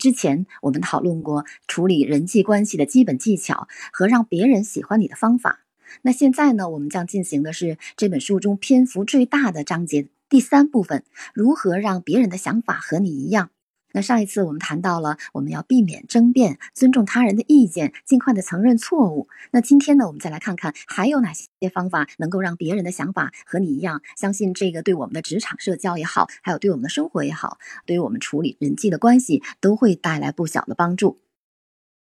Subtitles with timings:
[0.00, 5.60] 之前我们讨论过处理人际关系的基本技巧和让别人喜欢你的方法。
[6.02, 13.50] 那现在呢，我们将进行的是这本书中篇幅最大的章节第三部分：如何让别人的想法和你一样。
[13.92, 19.28] 那上一次我们谈到了，我们要避免争辩，尊重他人的意见，尽快的承认错误。
[19.50, 24.02] 那今天呢，我们再来看看还有哪些方法能够让别人的想法和你一样。
[24.16, 31.20] 相信这个对我们的职场社交也好，还有对我们的生活也好，对于我们处理人际的关系都会带来不小的帮助。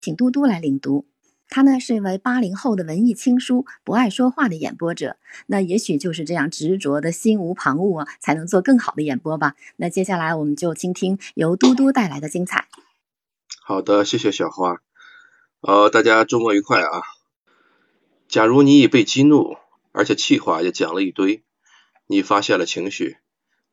[0.01, 1.07] 请嘟嘟来领读。
[1.49, 5.17] 他呢是一位八零后的文艺青书，不爱说话的演播者。
[5.45, 9.55] 那也许就是这样执着的心无旁骛啊，才能做更好的演播吧。
[9.77, 12.67] 那接下来我们就倾听由嘟嘟带来的精彩。
[13.63, 14.81] 好的，谢谢小花。
[15.61, 17.01] 呃，大家周末愉快啊！
[18.27, 19.57] 假如你已被激怒，
[19.91, 21.43] 而且气话也讲了一堆，
[22.05, 23.17] 你发泄了情绪，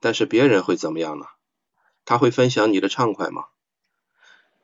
[0.01, 1.27] 但是别人会怎么样呢？
[2.05, 3.45] 他会分享你的畅快吗？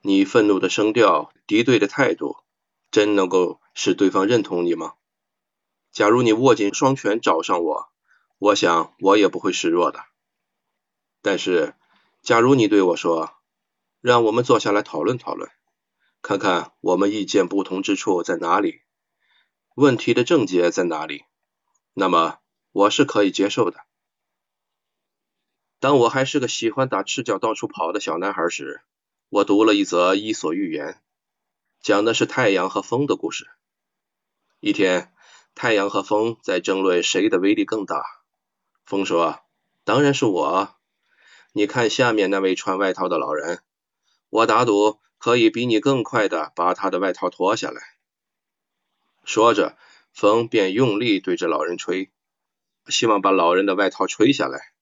[0.02, 2.37] 你愤怒的声调，敌对的态度。
[2.91, 4.95] 真能够使对方认同你吗？
[5.93, 7.88] 假如你握紧双拳找上我，
[8.38, 10.05] 我想我也不会示弱的。
[11.23, 11.74] 但是，
[12.23, 13.35] 假如你对我说
[14.01, 15.51] ：“让我们坐下来讨论讨论，
[16.23, 18.80] 看看我们意见不同之处在哪里，
[19.75, 21.25] 问题的症结在哪里”，
[21.93, 22.38] 那么
[22.73, 23.85] 我是可以接受的。
[25.79, 28.82] 当我还是个喜欢打赤脚到处跑的小男孩时，
[29.29, 31.02] 我读了一则伊索寓言。
[31.82, 33.48] 讲的是太阳和风的故事。
[34.60, 35.14] 一天，
[35.54, 38.04] 太阳和风在争论谁的威力更大。
[38.84, 39.40] 风说
[39.84, 40.76] ：“当然是我。
[41.52, 43.62] 你看下面那位穿外套的老人，
[44.28, 47.80] 我打赌可以比你更快的把他的外套脱下来。”
[49.24, 49.78] 说着，
[50.12, 52.10] 风便用力对着老人吹，
[52.88, 54.74] 希望把老人的外套吹下来。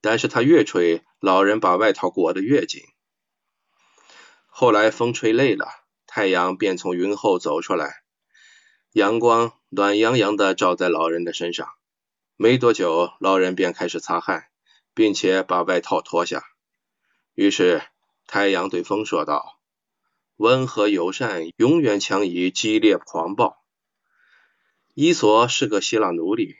[0.00, 2.82] 但是他越吹，老人把外套裹得越紧。
[4.46, 5.79] 后来，风吹累了。
[6.12, 8.02] 太阳便从云后走出来，
[8.90, 11.68] 阳光暖洋洋的照在老人的身上。
[12.34, 14.48] 没多久，老人便开始擦汗，
[14.92, 16.42] 并且把外套脱下。
[17.34, 17.84] 于是，
[18.26, 19.60] 太阳对风说道
[20.34, 23.64] ：“温和友善永远强于激烈狂暴。”
[24.94, 26.56] 伊索是个希腊奴隶，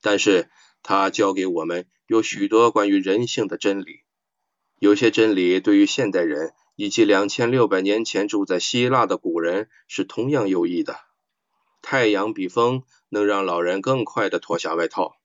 [0.00, 0.48] 但是
[0.82, 4.00] 他教给我们有许多关于人性的真理。
[4.78, 6.54] 有些真理对于现代人。
[6.80, 10.98] 以及两千六百年前住在希腊的古人是同样有益的。
[11.82, 15.18] 太阳比风能让老人更快的脱下外套，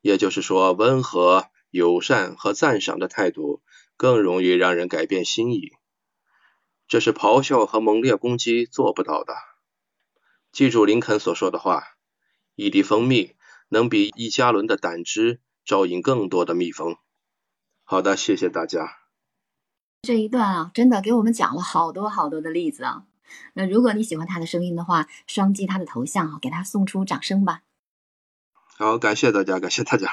[0.00, 3.60] 也就是说，温和、友善和赞赏的态度
[3.98, 5.72] 更容易让人改变心意。
[6.88, 9.34] 这是咆哮和猛烈攻击做不到的。
[10.50, 11.84] 记住林肯所说的话：
[12.54, 13.34] 一滴蜂蜜
[13.68, 16.96] 能比一加仑的胆汁招引更多的蜜蜂。
[17.84, 19.01] 好的，谢谢大家。
[20.02, 23.04] 这一段啊，真的给我们讲了好多好多的例子啊。
[23.54, 27.62] 那如果你喜欢他的声音的话，双击他的头像啊，给他送出掌声吧。
[28.76, 30.08] 好，感谢大家，感谢大家。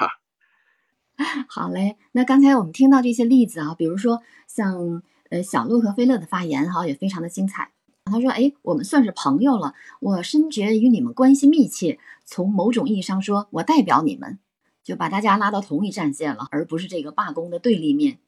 [1.49, 5.01] 好嘞，那刚才我们听到这些例子啊，比如说像
[5.31, 7.71] 呃小鹿和菲乐的发言哈，也非常的精彩。
[8.05, 11.97] 他说：“哎，我们算是朋友了，我深觉与你们关系密切。
[12.25, 14.37] 从某种意义上说，我代表你们，
[14.83, 18.19] 就把大家拉到同一战线了，而不是这个罢工的对立面。”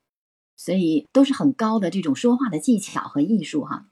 [0.56, 3.88] 所以都是很高的这种说话的技巧和艺术哈。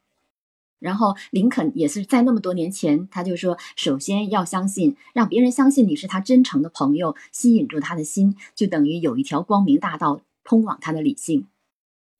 [0.79, 11.47] 然后林肯也是在那么多年前，他就说，首先要相信，让别人相信你是他真诚的朋友，吸引住他的心，就等于有一条光明大道通往他的理性。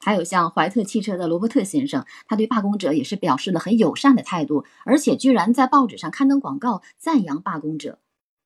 [0.02, 8.00] 还有像怀特汽车的罗伯特先生，他对罢工者也是表示了很友善的态度，而且居然在报纸上刊登广告赞扬罢工者。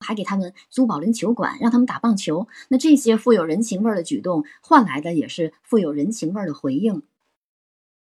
[0.03, 2.47] 还给他们租保龄球馆，让他们打棒球。
[2.67, 7.01] 那这些富有人情味的举动，换来的也是富有人情味的回应。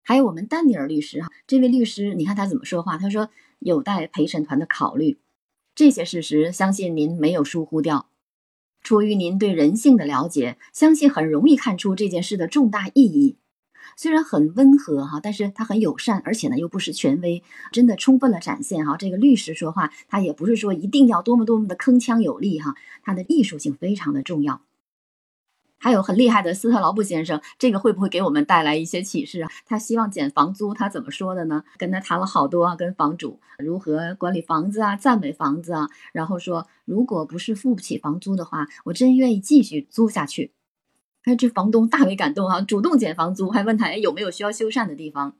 [0.02, 2.98] 还有我们丹尼尔律师哈，这位律师，你看他怎么说话？
[2.98, 3.30] 他说
[3.60, 5.18] 有待陪审团的考虑。
[5.74, 8.08] 这些事实，相信您没有疏忽掉。
[8.82, 13.36] 出于您对人性的了解，相信很容易看出这件事的重大意义。
[13.96, 18.96] 虽然很温和哈，但是他很友善，而且呢又不失权威，真的充分的展现哈。
[18.96, 24.62] 这个律师说话，他也不是说一定要多么多么的铿锵有力哈，他的艺术性非常的重要。
[25.78, 29.50] 还有很厉害的斯特劳布先生，这个会不会给我们带来一些启示啊？
[29.66, 31.64] 他希望减房租，他怎么说的呢？
[31.76, 40.52] 跟他谈了好多啊，跟房主如何管理房子啊，赞美房子啊，然后说如果不是付不起房租的话，我真愿意继续租下去。
[41.24, 45.34] 哎，这房东大为感动啊，主动减房租，还问他哎有没有需要修缮的地方。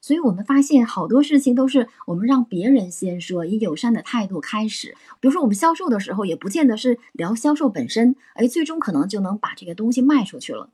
[0.00, 4.96] 所以我们发现好多事情都是我们让别人先说，以友善的态度开始。
[5.20, 10.70] 比如说我们销售的时候，也不见得是聊销售本身，哎，最终可能就能把这个东西卖出去了。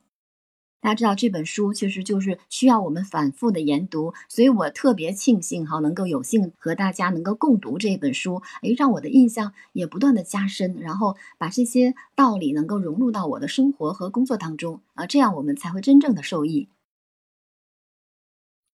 [0.81, 16.69] 大家知道这本书其实就是需要我们反复的研读，所以我特别庆幸哈，能够有幸和大家能够共读这本书，哎，让我的印象也不断的加深，然后把这些道理能够融入到我的生活和工作当中啊，这样我们才会真正的受益。